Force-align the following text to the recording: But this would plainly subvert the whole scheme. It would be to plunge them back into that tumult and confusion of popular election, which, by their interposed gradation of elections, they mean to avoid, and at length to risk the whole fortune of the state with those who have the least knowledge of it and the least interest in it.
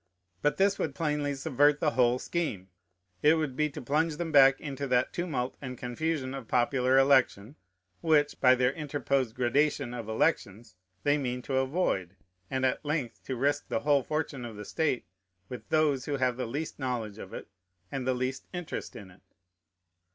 But 0.41 0.57
this 0.57 0.79
would 0.79 0.95
plainly 0.95 1.35
subvert 1.35 1.79
the 1.79 1.91
whole 1.91 2.17
scheme. 2.17 2.69
It 3.21 3.35
would 3.35 3.55
be 3.55 3.69
to 3.69 3.81
plunge 3.83 4.17
them 4.17 4.31
back 4.31 4.59
into 4.59 4.87
that 4.87 5.13
tumult 5.13 5.55
and 5.61 5.77
confusion 5.77 6.33
of 6.33 6.47
popular 6.47 6.97
election, 6.97 7.55
which, 7.99 8.39
by 8.41 8.55
their 8.55 8.73
interposed 8.73 9.35
gradation 9.35 9.93
of 9.93 10.09
elections, 10.09 10.75
they 11.03 11.19
mean 11.19 11.43
to 11.43 11.57
avoid, 11.57 12.15
and 12.49 12.65
at 12.65 12.83
length 12.83 13.23
to 13.25 13.35
risk 13.35 13.67
the 13.67 13.81
whole 13.81 14.01
fortune 14.01 14.43
of 14.43 14.55
the 14.55 14.65
state 14.65 15.05
with 15.49 15.69
those 15.69 16.05
who 16.05 16.17
have 16.17 16.35
the 16.35 16.47
least 16.47 16.79
knowledge 16.79 17.19
of 17.19 17.31
it 17.31 17.47
and 17.91 18.07
the 18.07 18.15
least 18.15 18.47
interest 18.53 18.95
in 18.95 19.11
it. 19.11 19.21